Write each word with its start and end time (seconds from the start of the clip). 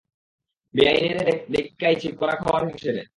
বেআইনেরে 0.73 1.33
দেইক্কা 1.51 1.85
আইছি 1.87 2.07
কুড়া 2.19 2.35
খাওয়ায় 2.41 2.67
হাঁসেরে। 2.67 3.03